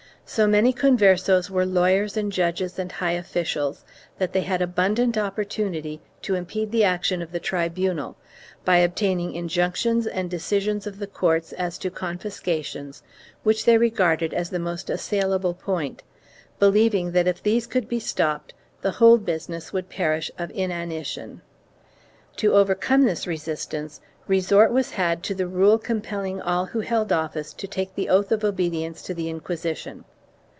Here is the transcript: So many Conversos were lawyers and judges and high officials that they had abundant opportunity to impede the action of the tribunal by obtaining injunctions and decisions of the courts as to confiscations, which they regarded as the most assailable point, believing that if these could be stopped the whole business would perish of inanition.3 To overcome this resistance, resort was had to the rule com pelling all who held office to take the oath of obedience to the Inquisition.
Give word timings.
So 0.23 0.47
many 0.47 0.71
Conversos 0.71 1.49
were 1.49 1.65
lawyers 1.65 2.15
and 2.15 2.31
judges 2.31 2.79
and 2.79 2.89
high 2.89 3.11
officials 3.11 3.83
that 4.17 4.31
they 4.31 4.43
had 4.43 4.61
abundant 4.61 5.17
opportunity 5.17 5.99
to 6.21 6.35
impede 6.35 6.71
the 6.71 6.85
action 6.85 7.21
of 7.21 7.33
the 7.33 7.39
tribunal 7.41 8.15
by 8.63 8.77
obtaining 8.77 9.33
injunctions 9.33 10.07
and 10.07 10.29
decisions 10.29 10.87
of 10.87 10.99
the 10.99 11.07
courts 11.07 11.51
as 11.51 11.77
to 11.79 11.89
confiscations, 11.91 13.03
which 13.43 13.65
they 13.65 13.77
regarded 13.77 14.33
as 14.33 14.51
the 14.51 14.57
most 14.59 14.89
assailable 14.89 15.53
point, 15.53 16.01
believing 16.59 17.11
that 17.11 17.27
if 17.27 17.43
these 17.43 17.67
could 17.67 17.89
be 17.89 17.99
stopped 17.99 18.53
the 18.83 18.91
whole 18.91 19.17
business 19.17 19.73
would 19.73 19.89
perish 19.89 20.31
of 20.37 20.49
inanition.3 20.51 21.41
To 22.37 22.53
overcome 22.53 23.01
this 23.03 23.27
resistance, 23.27 23.99
resort 24.27 24.71
was 24.71 24.91
had 24.91 25.23
to 25.23 25.35
the 25.35 25.47
rule 25.47 25.77
com 25.77 25.99
pelling 26.01 26.41
all 26.41 26.67
who 26.67 26.79
held 26.79 27.11
office 27.11 27.51
to 27.51 27.67
take 27.67 27.95
the 27.95 28.07
oath 28.07 28.31
of 28.31 28.45
obedience 28.45 29.01
to 29.01 29.13
the 29.13 29.29
Inquisition. 29.29 30.05